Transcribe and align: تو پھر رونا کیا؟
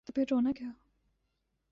تو 0.05 0.13
پھر 0.13 0.23
رونا 0.31 0.51
کیا؟ 0.51 0.71